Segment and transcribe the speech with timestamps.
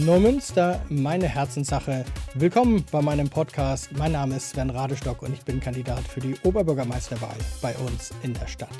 [0.00, 2.06] Neumünster, meine Herzenssache.
[2.34, 3.90] Willkommen bei meinem Podcast.
[3.98, 8.32] Mein Name ist Sven Radestock und ich bin Kandidat für die Oberbürgermeisterwahl bei uns in
[8.32, 8.70] der Stadt.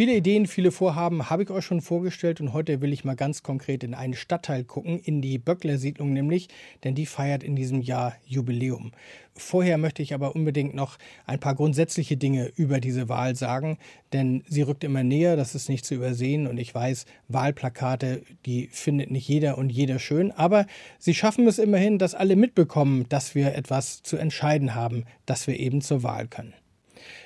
[0.00, 3.42] Viele Ideen, viele Vorhaben habe ich euch schon vorgestellt und heute will ich mal ganz
[3.42, 6.48] konkret in einen Stadtteil gucken, in die Böckler-Siedlung nämlich,
[6.84, 8.92] denn die feiert in diesem Jahr Jubiläum.
[9.34, 10.96] Vorher möchte ich aber unbedingt noch
[11.26, 13.76] ein paar grundsätzliche Dinge über diese Wahl sagen,
[14.14, 18.68] denn sie rückt immer näher, das ist nicht zu übersehen und ich weiß, Wahlplakate, die
[18.68, 20.64] findet nicht jeder und jeder schön, aber
[20.98, 25.60] sie schaffen es immerhin, dass alle mitbekommen, dass wir etwas zu entscheiden haben, dass wir
[25.60, 26.54] eben zur Wahl können.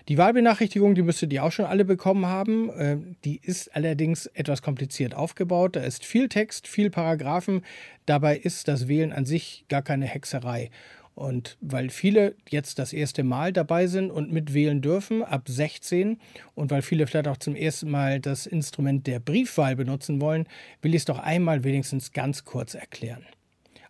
[0.09, 2.71] Die Wahlbenachrichtigung, die müsstet ihr auch schon alle bekommen haben.
[2.77, 5.77] Ähm, die ist allerdings etwas kompliziert aufgebaut.
[5.77, 7.63] Da ist viel Text, viel Paragraphen.
[8.05, 10.71] Dabei ist das Wählen an sich gar keine Hexerei.
[11.15, 16.19] Und weil viele jetzt das erste Mal dabei sind und mitwählen dürfen, ab 16,
[16.55, 20.47] und weil viele vielleicht auch zum ersten Mal das Instrument der Briefwahl benutzen wollen,
[20.83, 23.25] will ich es doch einmal wenigstens ganz kurz erklären.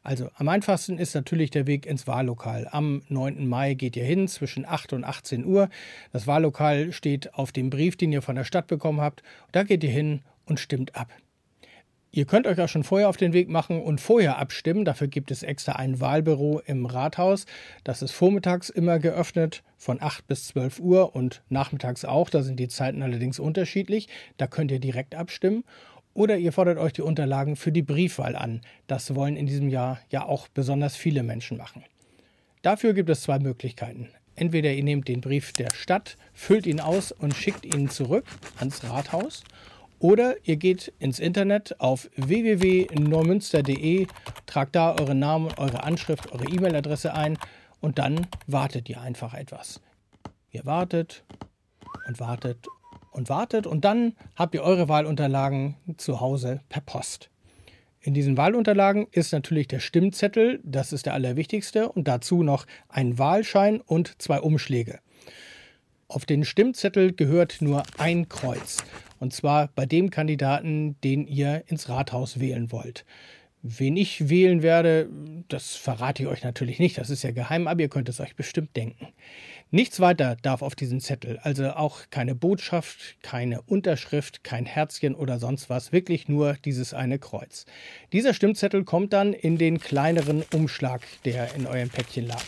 [0.04, 2.68] Also am einfachsten ist natürlich der Weg ins Wahllokal.
[2.70, 3.48] Am 9.
[3.48, 5.70] Mai geht ihr hin zwischen 8 und 18 Uhr.
[6.12, 9.22] Das Wahllokal steht auf dem Brief, den ihr von der Stadt bekommen habt.
[9.52, 11.08] Da geht ihr hin und stimmt ab.
[12.10, 14.84] Ihr könnt euch auch schon vorher auf den Weg machen und vorher abstimmen.
[14.84, 17.46] Dafür gibt es extra ein Wahlbüro im Rathaus.
[17.82, 22.28] Das ist vormittags immer geöffnet von 8 bis 12 Uhr und nachmittags auch.
[22.28, 24.08] Da sind die Zeiten allerdings unterschiedlich.
[24.36, 25.64] Da könnt ihr direkt abstimmen.
[26.14, 28.60] Oder ihr fordert euch die Unterlagen für die Briefwahl an.
[28.86, 31.84] Das wollen in diesem Jahr ja auch besonders viele Menschen machen.
[32.62, 34.08] Dafür gibt es zwei Möglichkeiten.
[34.36, 38.24] Entweder ihr nehmt den Brief der Stadt, füllt ihn aus und schickt ihn zurück
[38.58, 39.44] ans Rathaus.
[39.98, 44.06] Oder ihr geht ins Internet auf www.neumünster.de,
[44.46, 47.38] tragt da euren Namen, eure Anschrift, eure E-Mail-Adresse ein
[47.80, 49.80] und dann wartet ihr einfach etwas.
[50.50, 51.24] Ihr wartet
[52.06, 52.66] und wartet
[53.14, 57.30] und wartet und dann habt ihr eure Wahlunterlagen zu Hause per Post.
[58.00, 63.18] In diesen Wahlunterlagen ist natürlich der Stimmzettel, das ist der allerwichtigste, und dazu noch ein
[63.18, 64.98] Wahlschein und zwei Umschläge.
[66.08, 68.84] Auf den Stimmzettel gehört nur ein Kreuz,
[69.20, 73.06] und zwar bei dem Kandidaten, den ihr ins Rathaus wählen wollt.
[73.66, 75.08] Wen ich wählen werde,
[75.48, 78.36] das verrate ich euch natürlich nicht, das ist ja geheim, aber ihr könnt es euch
[78.36, 79.08] bestimmt denken.
[79.70, 85.38] Nichts weiter darf auf diesen Zettel, also auch keine Botschaft, keine Unterschrift, kein Herzchen oder
[85.38, 87.64] sonst was, wirklich nur dieses eine Kreuz.
[88.12, 92.44] Dieser Stimmzettel kommt dann in den kleineren Umschlag, der in eurem Päckchen lag.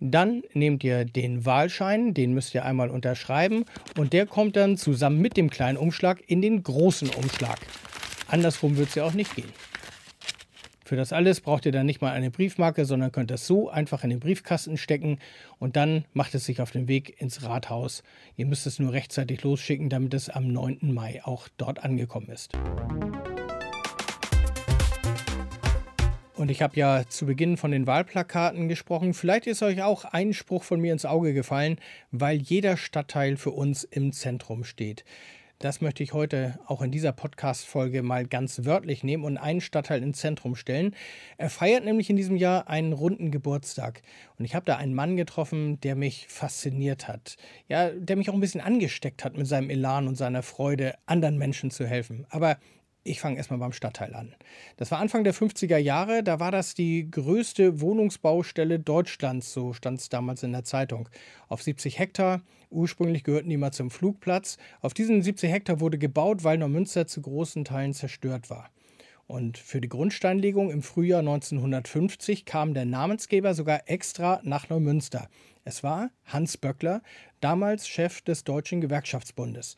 [0.00, 3.64] Dann nehmt ihr den Wahlschein, den müsst ihr einmal unterschreiben
[3.96, 7.58] und der kommt dann zusammen mit dem kleinen Umschlag in den großen Umschlag.
[8.28, 9.48] Andersrum wird es ja auch nicht gehen.
[10.90, 14.02] Für das alles braucht ihr dann nicht mal eine Briefmarke, sondern könnt das so einfach
[14.02, 15.20] in den Briefkasten stecken
[15.60, 18.02] und dann macht es sich auf den Weg ins Rathaus.
[18.36, 20.92] Ihr müsst es nur rechtzeitig losschicken, damit es am 9.
[20.92, 22.58] Mai auch dort angekommen ist.
[26.34, 29.14] Und ich habe ja zu Beginn von den Wahlplakaten gesprochen.
[29.14, 31.76] Vielleicht ist euch auch ein Spruch von mir ins Auge gefallen,
[32.10, 35.04] weil jeder Stadtteil für uns im Zentrum steht.
[35.60, 40.02] Das möchte ich heute auch in dieser Podcast-Folge mal ganz wörtlich nehmen und einen Stadtteil
[40.02, 40.96] ins Zentrum stellen.
[41.36, 44.00] Er feiert nämlich in diesem Jahr einen runden Geburtstag.
[44.38, 47.36] Und ich habe da einen Mann getroffen, der mich fasziniert hat.
[47.68, 51.36] Ja, der mich auch ein bisschen angesteckt hat mit seinem Elan und seiner Freude, anderen
[51.36, 52.26] Menschen zu helfen.
[52.30, 52.56] Aber
[53.02, 54.34] ich fange erstmal beim Stadtteil an.
[54.76, 60.00] Das war Anfang der 50er Jahre, da war das die größte Wohnungsbaustelle Deutschlands, so stand
[60.00, 61.08] es damals in der Zeitung.
[61.48, 64.58] Auf 70 Hektar, ursprünglich gehörten die mal zum Flugplatz.
[64.80, 68.70] Auf diesen 70 Hektar wurde gebaut, weil Neumünster zu großen Teilen zerstört war.
[69.26, 75.28] Und für die Grundsteinlegung im Frühjahr 1950 kam der Namensgeber sogar extra nach Neumünster.
[75.64, 77.00] Es war Hans Böckler,
[77.40, 79.76] damals Chef des Deutschen Gewerkschaftsbundes.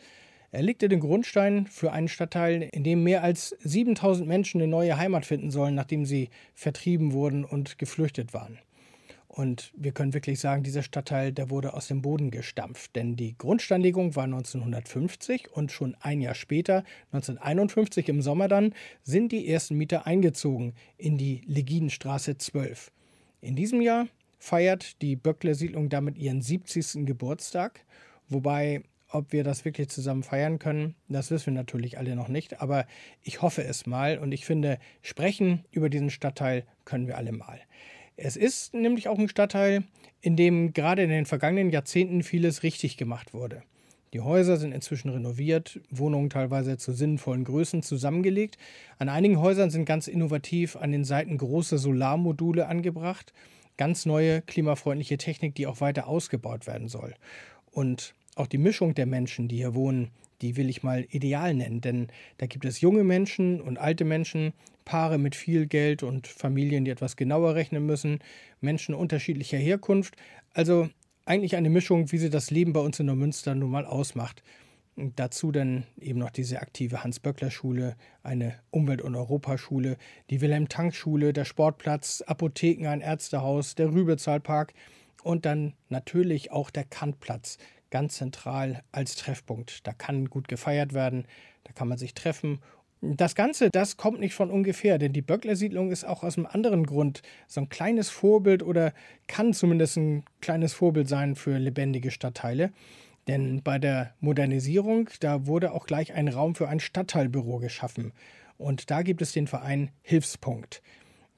[0.54, 4.98] Er legte den Grundstein für einen Stadtteil, in dem mehr als 7000 Menschen eine neue
[4.98, 8.58] Heimat finden sollen, nachdem sie vertrieben wurden und geflüchtet waren.
[9.28, 13.34] Und wir können wirklich sagen, dieser Stadtteil, der wurde aus dem Boden gestampft, denn die
[13.38, 19.78] Grundsteinlegung war 1950 und schon ein Jahr später, 1951 im Sommer dann, sind die ersten
[19.78, 22.92] Mieter eingezogen in die Legidenstraße 12.
[23.40, 24.06] In diesem Jahr
[24.38, 27.06] feiert die Böckler-Siedlung damit ihren 70.
[27.06, 27.86] Geburtstag,
[28.28, 32.60] wobei ob wir das wirklich zusammen feiern können, das wissen wir natürlich alle noch nicht,
[32.60, 32.86] aber
[33.22, 37.60] ich hoffe es mal und ich finde, sprechen über diesen Stadtteil können wir alle mal.
[38.16, 39.84] Es ist nämlich auch ein Stadtteil,
[40.20, 43.62] in dem gerade in den vergangenen Jahrzehnten vieles richtig gemacht wurde.
[44.12, 48.58] Die Häuser sind inzwischen renoviert, Wohnungen teilweise zu sinnvollen Größen zusammengelegt.
[48.98, 53.32] An einigen Häusern sind ganz innovativ an den Seiten große Solarmodule angebracht.
[53.78, 57.14] Ganz neue klimafreundliche Technik, die auch weiter ausgebaut werden soll.
[57.70, 61.80] Und auch die Mischung der Menschen, die hier wohnen, die will ich mal ideal nennen,
[61.80, 62.08] denn
[62.38, 64.52] da gibt es junge Menschen und alte Menschen,
[64.84, 68.18] Paare mit viel Geld und Familien, die etwas genauer rechnen müssen,
[68.60, 70.16] Menschen unterschiedlicher Herkunft,
[70.52, 70.88] also
[71.24, 74.42] eigentlich eine Mischung, wie sie das Leben bei uns in Neumünster nun mal ausmacht.
[74.94, 79.96] Und dazu dann eben noch diese aktive Hans-Böckler-Schule, eine Umwelt- und Europaschule,
[80.28, 84.74] die Wilhelm-Tank-Schule, der Sportplatz, Apotheken, ein Ärztehaus, der Rübezahlpark
[85.22, 87.56] und dann natürlich auch der Kantplatz,
[87.92, 89.86] ganz zentral als Treffpunkt.
[89.86, 91.26] Da kann gut gefeiert werden,
[91.62, 92.58] da kann man sich treffen.
[93.00, 96.86] Das Ganze, das kommt nicht von ungefähr, denn die Böckler-Siedlung ist auch aus einem anderen
[96.86, 98.92] Grund so ein kleines Vorbild oder
[99.26, 102.72] kann zumindest ein kleines Vorbild sein für lebendige Stadtteile.
[103.28, 108.12] Denn bei der Modernisierung, da wurde auch gleich ein Raum für ein Stadtteilbüro geschaffen.
[108.56, 110.82] Und da gibt es den Verein Hilfspunkt.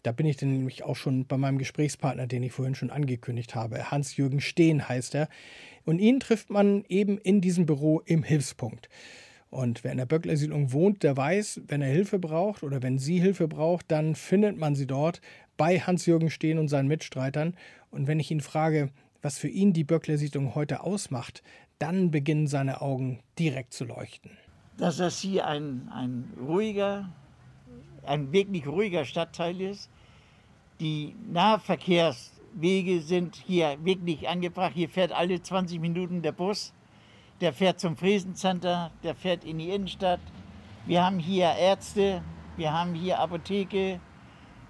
[0.04, 3.54] Da bin ich dann nämlich auch schon bei meinem Gesprächspartner, den ich vorhin schon angekündigt
[3.54, 3.90] habe.
[3.90, 5.28] Hans-Jürgen Steen heißt er.
[5.86, 8.90] Und ihn trifft man eben in diesem Büro im Hilfspunkt.
[9.48, 13.18] Und wer in der Böckler-Siedlung wohnt, der weiß, wenn er Hilfe braucht oder wenn sie
[13.18, 15.22] Hilfe braucht, dann findet man sie dort
[15.56, 17.56] bei Hans-Jürgen Steen und seinen Mitstreitern.
[17.90, 18.90] Und wenn ich ihn frage,
[19.22, 21.42] was für ihn die Böckler-Siedlung heute ausmacht,
[21.78, 24.32] dann beginnen seine Augen direkt zu leuchten.
[24.76, 27.10] Dass das hier ein, ein ruhiger,
[28.02, 29.88] ein wirklich ruhiger Stadtteil ist,
[30.84, 34.72] die Nahverkehrswege sind hier wirklich angebracht.
[34.75, 36.72] Hier fährt alle 20 Minuten der Bus.
[37.40, 40.20] Der fährt zum Friesencenter, der fährt in die Innenstadt.
[40.86, 42.22] Wir haben hier Ärzte,
[42.56, 43.98] wir haben hier Apotheke,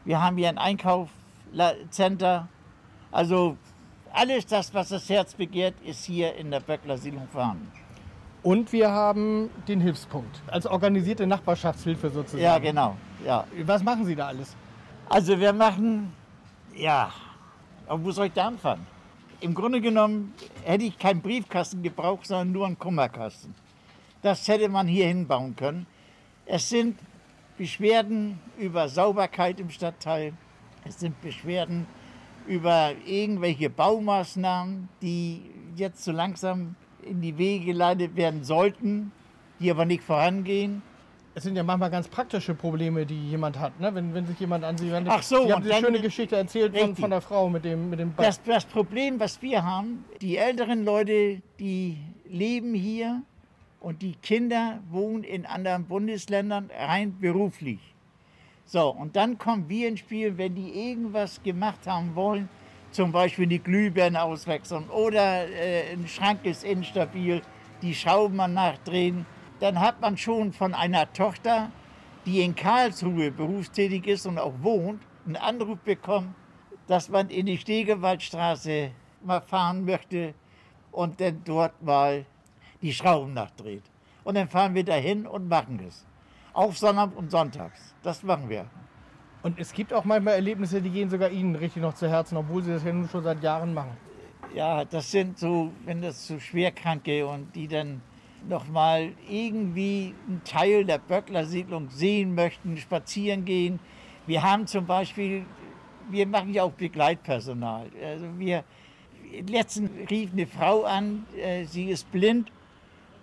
[0.04, 2.48] wir haben hier ein Einkaufscenter.
[3.10, 3.58] Also
[4.12, 7.70] alles das, was das Herz begehrt, ist hier in der Böckler Siedlung vorhanden.
[8.42, 12.42] Und wir haben den Hilfspunkt als organisierte Nachbarschaftshilfe sozusagen.
[12.42, 12.96] Ja, genau.
[13.24, 13.46] Ja.
[13.64, 14.56] Was machen Sie da alles?
[15.08, 16.12] Also wir machen,
[16.74, 17.12] ja,
[17.88, 18.86] wo soll ich da anfangen?
[19.40, 20.32] Im Grunde genommen
[20.64, 23.54] hätte ich keinen Briefkasten gebraucht, sondern nur einen Kummerkasten.
[24.22, 25.86] Das hätte man hier hinbauen können.
[26.46, 26.98] Es sind
[27.58, 30.32] Beschwerden über Sauberkeit im Stadtteil.
[30.84, 31.86] Es sind Beschwerden
[32.46, 35.42] über irgendwelche Baumaßnahmen, die
[35.76, 39.12] jetzt so langsam in die Wege geleitet werden sollten,
[39.60, 40.82] die aber nicht vorangehen
[41.34, 43.92] es sind ja manchmal ganz praktische Probleme, die jemand hat, ne?
[43.94, 45.12] wenn, wenn sich jemand an Sie wendet.
[45.12, 47.98] Ach so, Sie haben diese schöne Geschichte erzählt von, von, der Frau mit dem, mit
[47.98, 53.22] dem das, das Problem, was wir haben, die älteren Leute, die leben hier
[53.80, 57.80] und die Kinder wohnen in anderen Bundesländern rein beruflich.
[58.64, 62.48] So, und dann kommen wir ins Spiel, wenn die irgendwas gemacht haben wollen,
[62.92, 67.42] zum Beispiel die Glühbirne auswechseln oder äh, ein Schrank ist instabil,
[67.82, 69.26] die Schrauben mal nachdrehen
[69.60, 71.70] dann hat man schon von einer Tochter,
[72.26, 76.34] die in Karlsruhe berufstätig ist und auch wohnt, einen Anruf bekommen,
[76.86, 78.90] dass man in die Stegewaldstraße
[79.22, 80.34] mal fahren möchte
[80.90, 82.26] und dann dort mal
[82.82, 83.84] die Schrauben nachdreht.
[84.22, 86.06] Und dann fahren wir dahin und machen es.
[86.52, 87.94] Auf Sonnabend und Sonntags.
[88.02, 88.66] Das machen wir.
[89.42, 92.62] Und es gibt auch manchmal Erlebnisse, die gehen sogar Ihnen richtig noch zu Herzen, obwohl
[92.62, 93.96] Sie das ja nun schon seit Jahren machen.
[94.54, 98.00] Ja, das sind so, wenn das so Schwerkranke und die dann
[98.48, 103.80] noch mal irgendwie einen Teil der Böckler-Siedlung sehen möchten, spazieren gehen.
[104.26, 105.44] Wir haben zum Beispiel,
[106.10, 107.90] wir machen ja auch Begleitpersonal.
[108.02, 108.64] Also wir,
[109.48, 112.50] letztens rief eine Frau an, äh, sie ist blind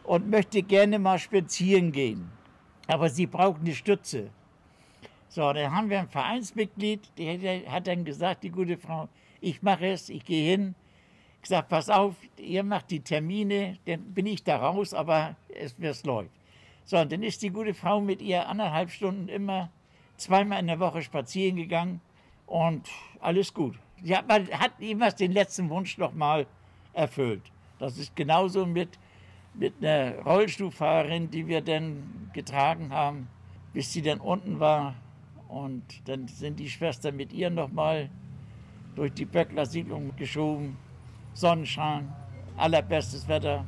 [0.03, 2.29] und möchte gerne mal spazieren gehen.
[2.87, 4.29] Aber sie braucht eine Stütze.
[5.29, 9.07] So, dann haben wir ein Vereinsmitglied, der hat dann gesagt, die gute Frau,
[9.39, 10.75] ich mache es, ich gehe hin,
[11.41, 16.03] gesagt, pass auf, ihr macht die Termine, dann bin ich da raus, aber es, es
[16.05, 16.31] läuft.
[16.85, 19.69] So, und dann ist die gute Frau mit ihr anderthalb Stunden immer
[20.17, 22.01] zweimal in der Woche spazieren gegangen
[22.45, 22.87] und
[23.19, 23.75] alles gut.
[24.03, 26.47] Sie hat, hat immer den letzten Wunsch noch mal
[26.93, 27.43] erfüllt.
[27.79, 28.99] Das ist genauso mit,
[29.53, 33.27] mit einer Rollstuhlfahrerin, die wir dann getragen haben,
[33.73, 34.95] bis sie dann unten war.
[35.47, 38.09] Und dann sind die Schwestern mit ihr noch mal
[38.95, 40.77] durch die Böckler Siedlung geschoben.
[41.33, 42.11] Sonnenschein,
[42.57, 43.65] allerbestes Wetter.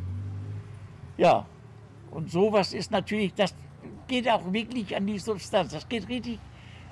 [1.18, 1.46] Ja,
[2.12, 3.56] und sowas ist natürlich, das
[4.08, 5.72] geht auch wirklich an die Substanz.
[5.72, 6.40] Das geht richtig,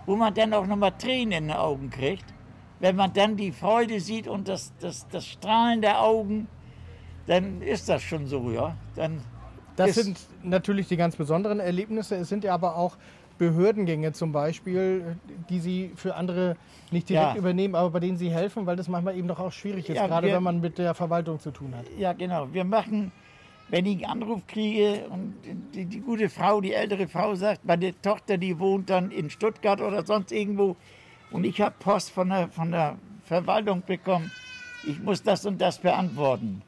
[0.05, 2.25] wo man dann auch nochmal Tränen in den Augen kriegt.
[2.79, 6.47] Wenn man dann die Freude sieht und das, das, das Strahlen der Augen,
[7.27, 8.75] dann ist das schon so, ja.
[8.95, 9.21] Dann
[9.75, 12.15] das sind natürlich die ganz besonderen Erlebnisse.
[12.15, 12.97] Es sind ja aber auch
[13.41, 15.17] Behördengänge zum Beispiel,
[15.49, 16.57] die Sie für andere
[16.91, 17.35] nicht direkt ja.
[17.35, 20.05] übernehmen, aber bei denen Sie helfen, weil das manchmal eben doch auch schwierig ist, ja,
[20.05, 21.85] gerade wir, wenn man mit der Verwaltung zu tun hat.
[21.97, 22.53] Ja, genau.
[22.53, 23.11] Wir machen,
[23.69, 25.33] wenn ich einen Anruf kriege und
[25.73, 29.81] die, die gute Frau, die ältere Frau sagt, meine Tochter, die wohnt dann in Stuttgart
[29.81, 30.75] oder sonst irgendwo
[31.31, 34.29] und ich habe Post von der, von der Verwaltung bekommen,
[34.83, 36.61] ich muss das und das beantworten.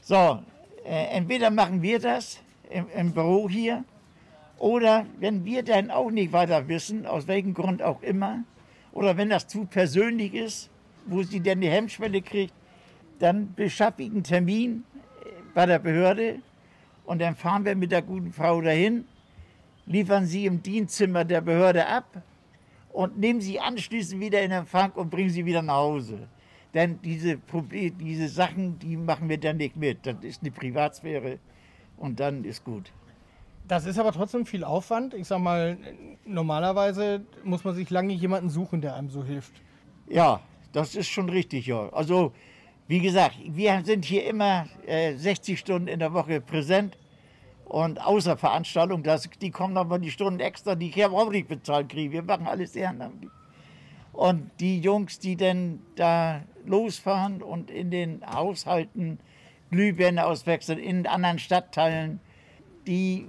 [0.00, 0.38] So,
[0.84, 3.84] Äh, entweder machen wir das im, im Büro hier
[4.62, 8.44] oder wenn wir dann auch nicht weiter wissen, aus welchem Grund auch immer,
[8.92, 10.70] oder wenn das zu persönlich ist,
[11.04, 12.54] wo sie dann die Hemmschwelle kriegt,
[13.18, 14.84] dann beschaffe ich einen Termin
[15.24, 16.38] äh, bei der Behörde
[17.04, 19.04] und dann fahren wir mit der guten Frau dahin,
[19.86, 22.22] liefern sie im Dienstzimmer der Behörde ab
[22.92, 26.28] und nehmen sie anschließend wieder in Empfang und bringen sie wieder nach Hause.
[26.72, 27.36] Denn diese,
[27.98, 30.06] diese Sachen, die machen wir dann nicht mit.
[30.06, 31.40] Das ist eine Privatsphäre
[31.96, 32.92] und dann ist gut.
[33.68, 35.14] Das ist aber trotzdem viel Aufwand.
[35.14, 35.78] Ich sag mal,
[36.24, 39.52] normalerweise muss man sich lange jemanden suchen, der einem so hilft.
[40.08, 40.40] Ja,
[40.72, 41.88] das ist schon richtig, ja.
[41.90, 42.32] Also,
[42.88, 46.98] wie gesagt, wir sind hier immer äh, 60 Stunden in der Woche präsent.
[47.64, 51.88] Und außer Veranstaltung, das, die kommen aber die Stunden extra, die ich auch nicht bezahlt
[51.88, 52.12] kriege.
[52.12, 53.30] Wir machen alles ehrenamtlich.
[54.12, 59.18] Und die Jungs, die dann da losfahren und in den Haushalten
[59.70, 62.20] Glühbirne auswechseln, in anderen Stadtteilen,
[62.86, 63.26] die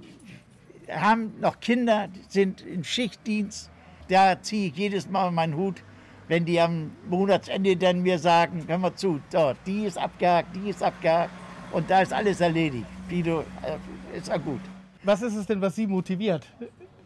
[0.90, 3.70] haben noch Kinder, sind im Schichtdienst.
[4.08, 5.82] Da ziehe ich jedes Mal meinen Hut,
[6.28, 10.70] wenn die am Monatsende dann mir sagen, hör mal zu, dort, die ist abgehakt, die
[10.70, 11.30] ist abgehakt
[11.72, 12.86] und da ist alles erledigt.
[13.08, 14.60] Guido, äh, ist ja gut.
[15.02, 16.46] Was ist es denn, was Sie motiviert,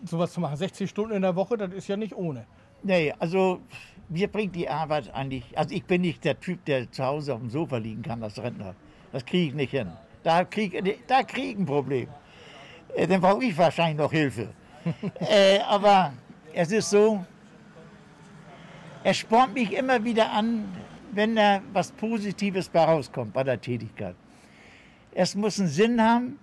[0.04, 0.56] sowas zu machen?
[0.56, 2.46] 60 Stunden in der Woche, das ist ja nicht ohne.
[2.82, 3.60] Nee, also
[4.08, 7.40] mir bringt die Arbeit eigentlich, also ich bin nicht der Typ, der zu Hause auf
[7.40, 8.74] dem Sofa liegen kann als Rentner.
[9.12, 9.90] Das kriege ich nicht hin.
[10.22, 12.08] Da kriege da krieg ich ein Problem.
[12.94, 14.48] Äh, dann brauche ich wahrscheinlich noch Hilfe.
[15.20, 16.12] äh, aber
[16.52, 17.24] es ist so,
[19.04, 20.64] er spornt mich immer wieder an,
[21.12, 24.14] wenn da was Positives bei rauskommt bei der Tätigkeit.
[25.12, 26.38] Es muss einen Sinn haben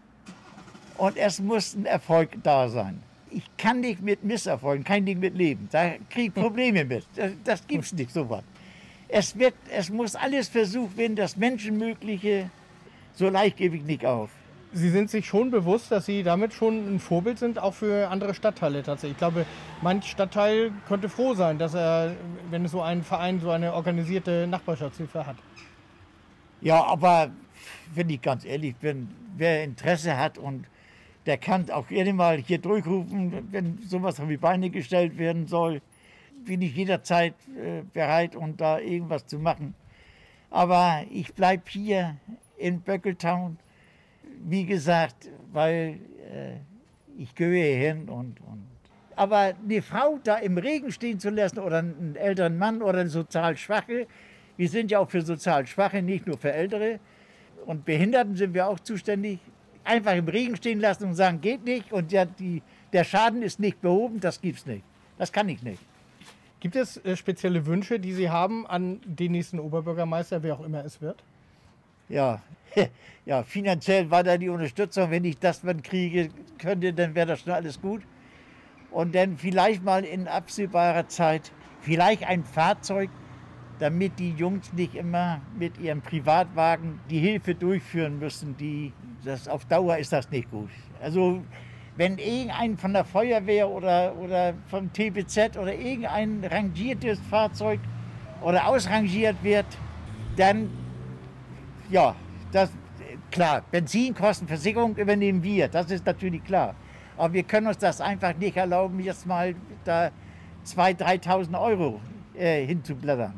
[0.98, 3.02] und es muss ein Erfolg da sein.
[3.30, 5.68] Ich kann nicht mit Misserfolgen, kann nicht mit leben.
[5.72, 7.06] Da kriege ich Probleme mit.
[7.16, 8.44] Das, das gibt es nicht so was.
[9.08, 12.50] Es, wird, es muss alles versucht werden, das Menschenmögliche,
[13.14, 14.30] so leicht gebe ich nicht auf.
[14.76, 18.34] Sie sind sich schon bewusst, dass Sie damit schon ein Vorbild sind, auch für andere
[18.34, 19.14] Stadtteile tatsächlich.
[19.14, 19.46] Ich glaube,
[19.82, 22.14] manch Stadtteil könnte froh sein, dass er,
[22.50, 25.38] wenn es so einen Verein, so eine organisierte Nachbarschaftshilfe hat.
[26.60, 27.32] Ja, aber
[27.94, 30.66] wenn ich ganz ehrlich bin, wer Interesse hat und
[31.26, 35.82] der kann auch gerne mal hier durchrufen, wenn sowas auf die Beine gestellt werden soll,
[36.44, 39.74] bin ich jederzeit äh, bereit, um da irgendwas zu machen.
[40.50, 42.18] Aber ich bleibe hier
[42.58, 43.58] in Böckeltown,
[44.44, 46.00] wie gesagt, weil
[46.32, 46.58] äh,
[47.18, 48.66] ich gehöre hin und, und
[49.16, 53.10] aber eine Frau da im Regen stehen zu lassen oder einen älteren Mann oder einen
[53.10, 54.08] sozial Schwache,
[54.58, 57.00] wir sind ja auch für sozial Schwache, nicht nur für Ältere,
[57.66, 59.40] und Behinderten sind wir auch zuständig,
[59.84, 62.62] einfach im Regen stehen lassen und sagen, geht nicht und der, die,
[62.94, 64.84] der Schaden ist nicht behoben, das gibt's nicht.
[65.18, 65.82] Das kann ich nicht.
[66.60, 70.84] Gibt es äh, spezielle Wünsche, die Sie haben an den nächsten Oberbürgermeister, wer auch immer
[70.84, 71.24] es wird?
[72.10, 72.42] Ja,
[73.26, 75.12] ja finanziell war da die Unterstützung.
[75.12, 78.02] Wenn ich das dann kriege könnte, dann wäre das schon alles gut.
[78.92, 83.10] Und dann vielleicht mal in absehbarer Zeit, vielleicht ein Fahrzeug,
[83.80, 88.56] damit die Jungs nicht immer mit ihrem Privatwagen die Hilfe durchführen müssen.
[88.58, 88.94] Die,
[89.26, 90.70] das, auf Dauer ist das nicht gut.
[91.02, 91.42] Also
[91.98, 97.80] wenn irgendein von der Feuerwehr oder, oder vom TBZ oder irgendein rangiertes Fahrzeug
[98.42, 99.66] oder ausrangiert wird,
[100.36, 100.70] dann,
[101.90, 102.16] ja,
[102.52, 102.72] das,
[103.32, 106.76] klar, Benzinkosten, Versicherung übernehmen wir, das ist natürlich klar.
[107.18, 110.12] Aber wir können uns das einfach nicht erlauben, jetzt mal da
[110.66, 112.02] 2.000, 3.000 Euro
[112.34, 113.34] äh, hinzublättern.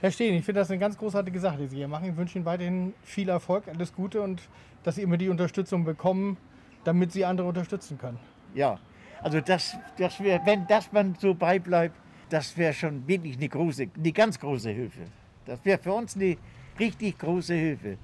[0.00, 2.10] Herr Steen, ich finde das eine ganz großartige Sache, die Sie hier machen.
[2.10, 4.42] Ich wünsche Ihnen weiterhin viel Erfolg, alles Gute und
[4.82, 6.36] dass Sie immer die Unterstützung bekommen,
[6.84, 8.18] damit Sie andere unterstützen können.
[8.54, 8.78] Ja,
[9.22, 11.96] also das, das wär, wenn das man so beibleibt,
[12.28, 15.02] das wäre schon wirklich eine große, eine ganz große Hilfe.
[15.46, 16.36] Das wäre für uns eine
[16.78, 17.98] richtig große Hilfe.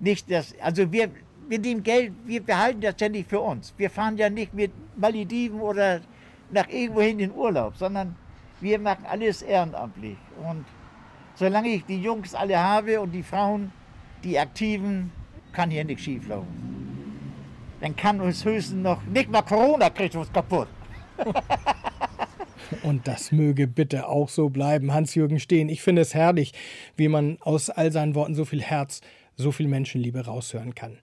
[0.00, 1.10] Nicht das, also wir
[1.48, 3.72] mit dem Geld, wir behalten das ja nicht für uns.
[3.76, 6.00] Wir fahren ja nicht mit Malediven oder
[6.50, 8.16] nach irgendwohin in Urlaub, sondern
[8.60, 10.16] wir machen alles ehrenamtlich.
[10.42, 10.64] Und
[11.34, 13.72] solange ich die Jungs alle habe und die Frauen,
[14.24, 15.12] die Aktiven,
[15.52, 16.76] kann hier nichts schieflaufen.
[17.80, 20.68] Dann kann uns höchstens noch, nicht mal Corona kriegt uns kaputt.
[22.82, 25.68] Und das möge bitte auch so bleiben, Hans-Jürgen Stehen.
[25.68, 26.52] Ich finde es herrlich,
[26.96, 29.00] wie man aus all seinen Worten so viel Herz,
[29.36, 30.98] so viel Menschenliebe raushören kann.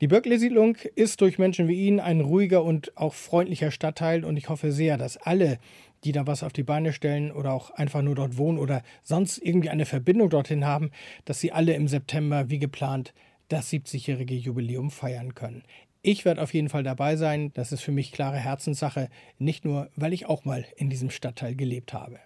[0.00, 4.48] Die Böckle-Siedlung ist durch Menschen wie ihn ein ruhiger und auch freundlicher Stadtteil und ich
[4.48, 5.58] hoffe sehr, dass alle,
[6.02, 9.38] die da was auf die Beine stellen oder auch einfach nur dort wohnen oder sonst
[9.38, 10.90] irgendwie eine Verbindung dorthin haben,
[11.24, 13.14] dass sie alle im September wie geplant
[13.48, 15.62] das 70-jährige Jubiläum feiern können.
[16.06, 17.50] Ich werde auf jeden Fall dabei sein.
[17.54, 19.08] Das ist für mich klare Herzenssache,
[19.38, 22.18] nicht nur, weil ich auch mal in diesem Stadtteil gelebt habe.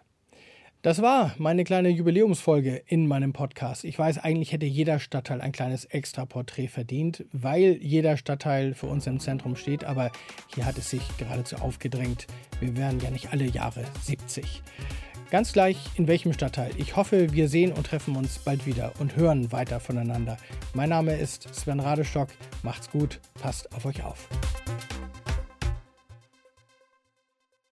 [0.83, 3.85] Das war meine kleine Jubiläumsfolge in meinem Podcast.
[3.85, 9.07] Ich weiß, eigentlich hätte jeder Stadtteil ein kleines Extra-Porträt verdient, weil jeder Stadtteil für uns
[9.07, 10.11] im Zentrum steht, aber
[10.53, 12.27] hier hat es sich geradezu aufgedrängt.
[12.59, 14.65] Wir wären ja nicht alle Jahre 70.
[15.31, 16.71] Ganz gleich in welchem Stadtteil.
[16.79, 20.39] Ich hoffe, wir sehen und treffen uns bald wieder und hören weiter voneinander.
[20.73, 22.29] Mein Name ist Sven Radestock.
[22.63, 24.27] Macht's gut, passt auf euch auf.